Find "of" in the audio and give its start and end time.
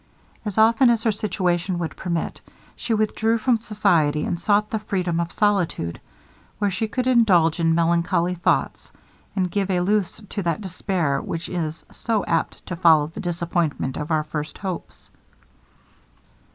5.19-5.31, 13.95-14.09